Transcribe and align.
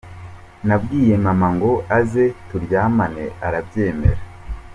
Nabwiye 0.67 1.13
mama 1.25 1.47
ngo 1.55 1.71
aze 1.97 2.25
turyamane 2.47 3.25
arabyemera. 3.45 4.21